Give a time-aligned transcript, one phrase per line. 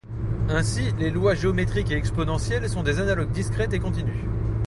[0.49, 4.23] Ainsi les lois géométrique et exponentielle sont des analogues discrète et continue.